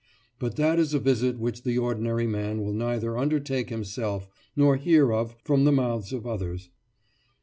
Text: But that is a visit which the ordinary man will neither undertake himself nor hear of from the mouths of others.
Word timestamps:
But 0.39 0.55
that 0.55 0.79
is 0.79 0.95
a 0.95 0.99
visit 0.99 1.37
which 1.37 1.61
the 1.61 1.77
ordinary 1.77 2.25
man 2.25 2.63
will 2.63 2.73
neither 2.73 3.19
undertake 3.19 3.69
himself 3.69 4.27
nor 4.55 4.75
hear 4.75 5.13
of 5.13 5.35
from 5.43 5.63
the 5.63 5.71
mouths 5.71 6.11
of 6.11 6.25
others. 6.25 6.71